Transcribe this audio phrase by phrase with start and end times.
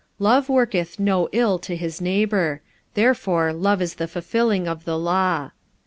[0.19, 2.61] 45:013:010 Love worketh no ill to his neighbour:
[2.95, 5.51] therefore love is the fulfilling of the law.